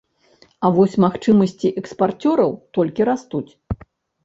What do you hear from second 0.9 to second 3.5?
магчымасці экспарцёраў толькі растуць.